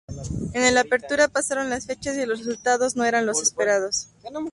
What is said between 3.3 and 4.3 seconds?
esperados.